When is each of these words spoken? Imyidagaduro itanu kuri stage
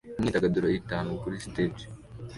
Imyidagaduro 0.19 0.67
itanu 0.79 1.09
kuri 1.21 1.37
stage 1.45 1.83